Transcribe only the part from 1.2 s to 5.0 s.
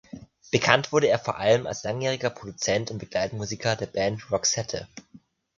allem als langjähriger Produzent und Begleitmusiker der Band Roxette.